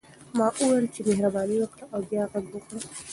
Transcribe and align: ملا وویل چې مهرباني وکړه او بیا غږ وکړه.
ملا 0.37 0.47
وویل 0.55 0.85
چې 0.93 0.99
مهرباني 1.07 1.55
وکړه 1.59 1.85
او 1.93 1.99
بیا 2.09 2.23
غږ 2.31 2.45
وکړه. 2.53 2.79